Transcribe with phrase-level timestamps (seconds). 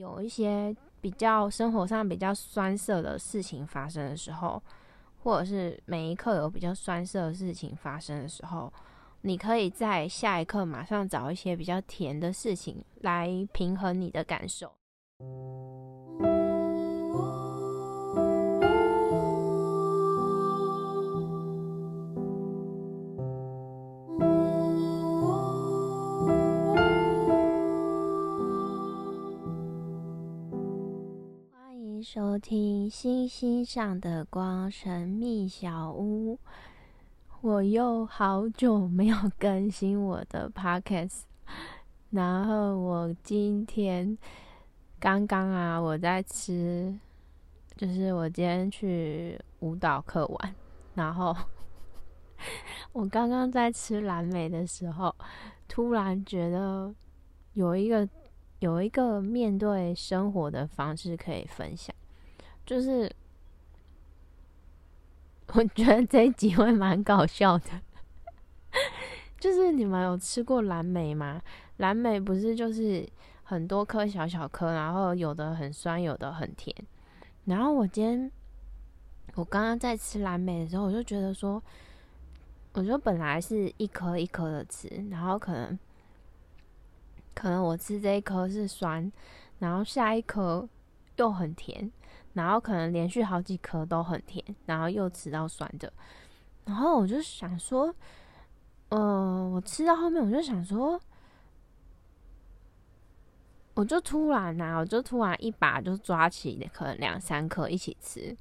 [0.00, 4.60] 有一些比较生活上比较酸涩的事情发生的时候，
[5.22, 8.72] 或者是每一刻有比较酸涩的事情发生的时候，
[9.20, 14.72] 你可以在下一刻马上找一些比较甜的事情来平衡你的感受。
[32.12, 36.36] 收听星星上的光神秘小屋，
[37.40, 41.20] 我又好久没有更新我的 podcast，
[42.10, 44.18] 然后我今天
[44.98, 46.98] 刚刚啊，我在吃，
[47.76, 50.54] 就是我今天去舞蹈课玩，
[50.96, 51.32] 然后
[52.90, 55.14] 我刚刚在吃蓝莓的时候，
[55.68, 56.92] 突然觉得
[57.52, 58.08] 有一个
[58.60, 61.94] 有一个面对生活的方式可以分享。
[62.64, 63.10] 就是，
[65.48, 67.64] 我觉得这一集会蛮搞笑的。
[69.38, 71.42] 就是你们有吃过蓝莓吗？
[71.78, 73.08] 蓝莓不是就是
[73.42, 76.74] 很多颗小小颗，然后有的很酸，有的很甜。
[77.46, 78.30] 然后我今天
[79.34, 81.60] 我刚刚在吃蓝莓的时候，我就觉得说，
[82.74, 85.76] 我就本来是一颗一颗的吃，然后可能
[87.34, 89.10] 可能我吃这一颗是酸，
[89.58, 90.68] 然后下一颗
[91.16, 91.90] 又很甜。
[92.32, 95.92] 然后可能连续好几颗都很甜，然后又吃到酸的，
[96.64, 97.92] 然后我就想说，
[98.90, 101.00] 呃，我吃到后面我就想说，
[103.74, 108.36] 我就突然呐，我就突然一把就抓起可能两三颗一起吃，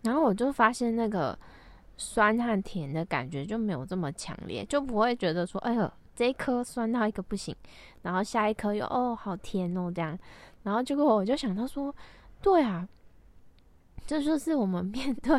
[0.00, 1.38] 然后我就发现那个
[1.98, 7.54] 酸和甜的感觉就没有这么强烈，就不会觉得说，哎呦，这一颗酸到一个不行，
[8.02, 10.18] 然后下一颗又哦好甜哦这样，
[10.64, 11.94] 然后结果我就想到说，
[12.42, 12.88] 对啊。
[14.04, 15.38] 这就是我们 面对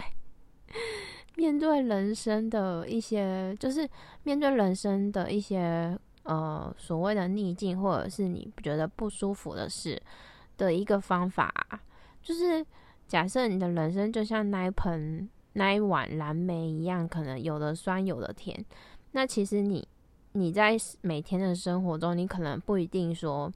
[1.36, 3.90] 面对人生的一些，就是
[4.24, 10.02] 面对人生的一些呃所谓的逆境，或者是你觉得不舒服的事
[10.56, 11.52] 的一个方法。
[12.22, 12.66] 就是
[13.08, 18.64] 假设你的人生就像那一盆那一碗蓝莓一样，可能有的酸，有的甜。
[19.14, 19.88] 那其实你
[20.34, 23.52] 你在每天的生活中，你可能不一定说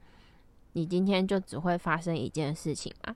[0.74, 3.16] 你今天就只会发生一件事情啊。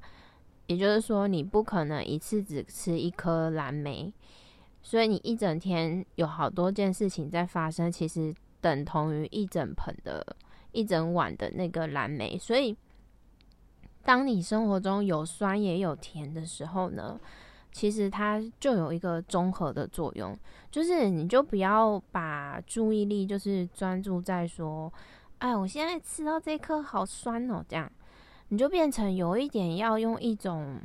[0.68, 4.12] 也就是说，你不可能一次只吃一颗蓝莓，
[4.81, 10.35] 所以你一整天有好多件事情在发生，其实等同于一整盆的、
[10.74, 12.38] 一整碗的那个蓝莓。
[12.38, 12.75] 所以，
[14.03, 17.18] 当你生活中有酸也有甜的时候呢，
[17.72, 20.38] 其实它就有一个综合的作用，
[20.72, 24.91] 就是你就不要把注意力就是专注在说，
[25.38, 27.91] 哎，我现在吃到这颗好酸哦，这样。
[28.50, 30.79] 你就变成有一点要用一种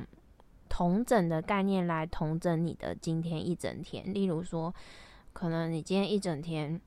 [0.69, 4.13] 同整的概念来同整你的今天一整天。
[4.13, 4.75] 例如说，
[5.33, 6.81] 可能你今天一整天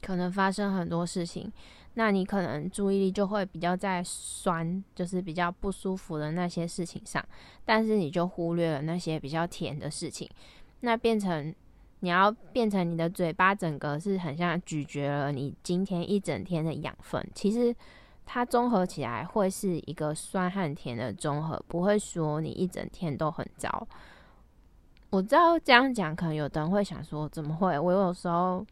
[0.00, 1.52] 可能发生很多事情，
[1.94, 7.24] 那你可能注意力就会比较在酸，就是比较不舒服的那些事情上，
[7.64, 10.28] 但是你就忽略了那些比较甜的事情。
[10.80, 11.54] 那变成
[12.00, 17.74] 你要变成你的嘴巴整个是很像咀嚼了你今天一整天的养分，其实。
[18.26, 23.86] 它综合起来会是一个酸和甜的综合，不会说你一整天都很糟。
[25.10, 27.78] 我知道这样讲，可能有的人会想说，怎么会？
[27.78, 28.64] 我有时候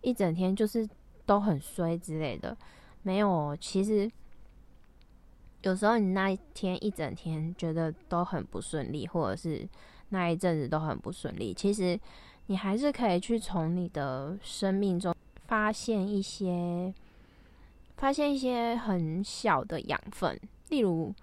[0.00, 0.88] 一整天就是
[1.26, 2.56] 都很衰之类的。
[3.02, 4.10] 没有，其实
[5.62, 9.68] 有时候你那一天一整天觉得都很不顺利，或者是
[10.10, 11.98] 那一阵子都很不顺利，其实
[12.46, 15.14] 你还是可以去从你的生命中
[15.46, 16.92] 发现一些。
[17.96, 21.14] 发现一些很小的养分，例如，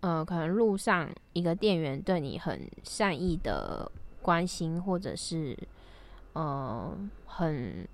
[0.00, 5.56] 呃，可能路上一个店员对你很善意的关心，或者是，
[6.32, 7.86] 呃，很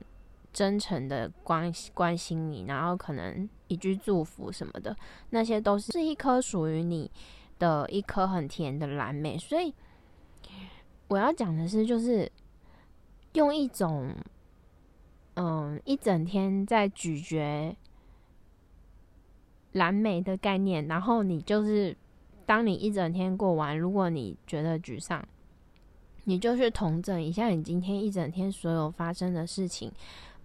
[0.53, 4.97] 真诚的关关心你，然后可能一句祝福什么的，
[5.31, 7.11] 那些都是是一颗属于你
[7.59, 9.39] 的一颗很甜的蓝莓。
[9.39, 9.75] 所以
[11.09, 12.31] 我要讲的是，就是
[13.33, 14.15] 用一种，
[15.35, 17.77] 嗯，一整天在咀嚼。
[19.75, 21.97] 蓝莓的概念，然后你就是，
[22.45, 25.25] 当你一整天过完，如果你觉得沮丧，
[26.25, 29.93] 你就去统整一下你今天一整天所有发生的事情，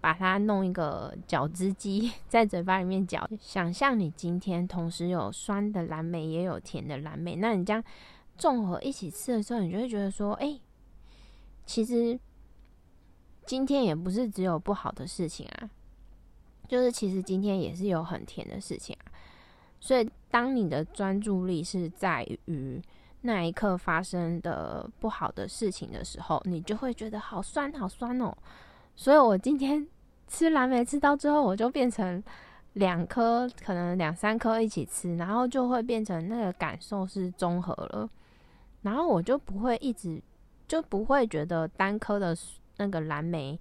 [0.00, 7.82] 把它弄一个搅汁机 在嘴巴里面搅，想象你今天同时有酸的蓝莓，也有甜的蓝莓，那你这样
[8.36, 10.60] 综合一起吃的时候，你就会觉得说，哎，
[11.64, 12.18] 其实
[13.44, 15.70] 今天也不是只有不好的事情啊，
[16.68, 19.12] 就是其实今天也是有很甜的事情啊。
[19.80, 22.82] 所以当你的专注力是在于
[23.22, 28.36] 那一刻发生的不好的事情的时候，你就会觉得好酸好酸哦。
[28.96, 29.86] 所以我今天
[30.26, 32.22] 吃蓝莓吃到之后，我就变成
[32.72, 38.08] 两颗，可能两三颗一起吃，然后就会变成那个感受是综合了，
[38.82, 40.20] 然后我就不会一直
[40.66, 42.36] 就不会觉得单颗的
[42.78, 43.58] 那个蓝莓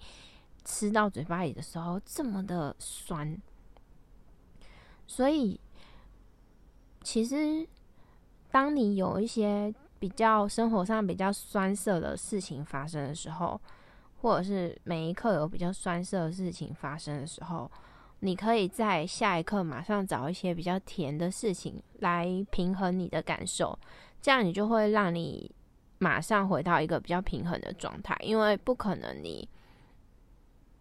[0.64, 3.38] 吃到嘴巴里的时候这么的酸。
[5.06, 5.60] 所以
[7.04, 7.68] 其实
[8.50, 13.60] 当你有一些比较生活上比较酸涩的事情发生的时候，
[14.26, 17.70] 或者是每一刻有比较酸涩的事情发生的时候，
[18.22, 23.78] 你可以在下一刻马上找一些比较甜的事情来平衡你的感受，
[24.20, 25.52] 这样你就会让你
[26.00, 28.18] 马上回到一个比较平衡的状态。
[28.24, 29.48] 因为不可能你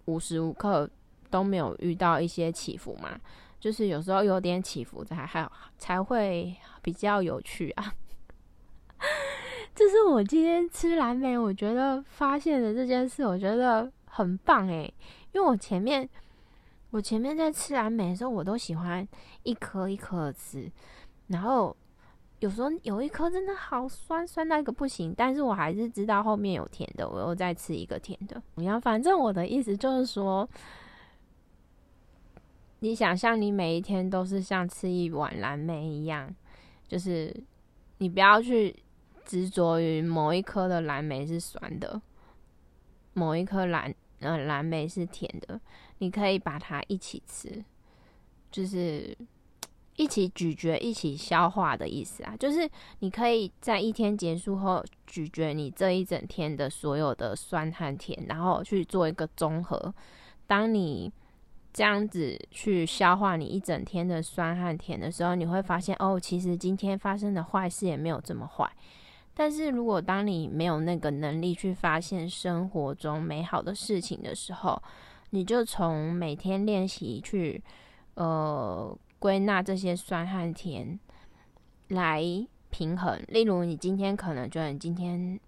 [0.07, 0.89] 无时无刻
[1.29, 3.21] 都没有遇到一些起伏嘛，
[3.61, 7.95] 就是有时候有点起伏才还才会比较有趣啊。
[9.75, 14.95] 这是我今天吃蓝莓，我觉得发现的这件事，我觉得很棒诶。
[15.33, 16.09] 因为我前面
[16.91, 19.07] 我前面在吃蓝莓的时候，我都喜欢
[19.43, 20.71] 一颗一颗吃，
[21.27, 21.77] 然后
[22.39, 28.41] 有时候有一颗真的好酸，酸到一个不行，但是我还是知道后面有甜的，我又再吃一个甜的。
[28.55, 30.49] 你要，反正我的意思就是说，
[32.79, 36.33] 你想象你每一天都是像吃一碗蓝莓一样，
[36.87, 37.35] 就是
[37.99, 38.73] 你不要去。
[39.25, 42.01] 执着于某一颗的蓝莓是酸的，
[43.13, 45.61] 某一颗蓝呃蓝莓是甜的，
[45.99, 47.65] 你可以把它一起吃，
[48.51, 49.17] 就是
[49.97, 52.35] 一起咀嚼、一起消化的意思啊。
[52.39, 52.69] 就是
[52.99, 59.95] 你可以在一天结束后咀嚼你这一整天的所有的酸和甜，然后去做一个综合。
[60.47, 61.11] 当你
[61.73, 68.71] 这样子去消化你一整天的酸和甜的时候，你会发现哦，其实今天发生的坏事也没有这么坏。
[69.35, 74.81] 但是如果当你没有那个能力去发现生活中美好的事情的时候，
[75.31, 77.61] 你就从每天练习去
[78.15, 80.99] 呃归纳这些酸和甜
[81.89, 82.23] 来
[82.71, 83.21] 平衡。
[83.27, 85.41] 例如，你今天可能觉得你今天，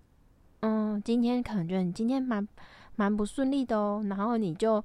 [0.61, 2.47] 嗯，今天可能觉得你今天蛮
[2.97, 4.85] 蛮不顺利的哦，然后你就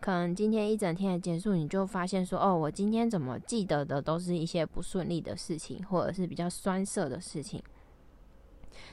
[0.00, 7.62] 可能今天一整天的结束，你就发现说，哦，我今天怎么记得的都是一些不顺利的事情，或者是比较酸涩的事情。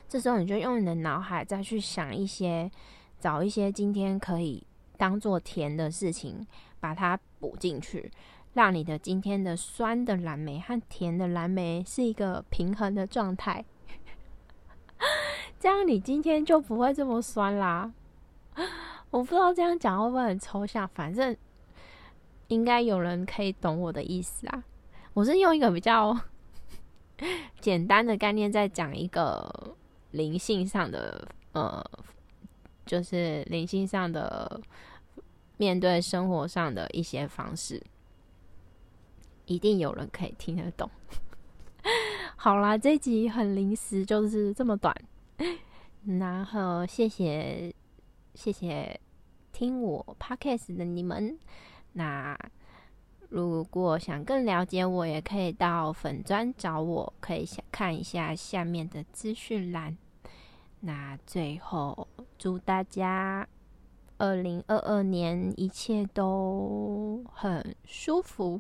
[0.07, 2.71] 这时候，你就用你的脑海再去想一些，
[3.19, 4.65] 找一些今天可以
[4.97, 6.45] 当做甜的事情，
[6.79, 8.11] 把它补进去，
[8.53, 13.63] 让你的今天的酸的蓝莓和甜的蓝莓是一个平衡的状态。
[15.59, 17.93] 这样你今天就不会这么酸啦。
[19.11, 21.35] 我不知道这样讲会不会很抽象，反正
[22.47, 24.63] 应该有人可以懂我的意思啊。
[25.13, 26.17] 我是用一个比较
[27.59, 29.75] 简单的概念在讲一个。
[30.11, 31.83] 灵性上的，呃，
[32.85, 34.59] 就是灵性上的
[35.57, 37.81] 面对生活上的一些方式，
[39.45, 40.89] 一定有人可以听得懂。
[42.35, 44.95] 好啦，这集很临时，就是这么短。
[46.19, 47.73] 然后谢谢
[48.33, 48.99] 谢谢
[49.51, 51.37] 听我 podcast 的你们。
[51.93, 52.37] 那
[53.29, 59.95] 如果想更了解我，也可以到粉专找我，可以想看一下下面的资讯栏。
[60.79, 62.07] 那最后，
[62.37, 63.47] 祝大家
[64.17, 68.59] 二零二二年一切都很舒服。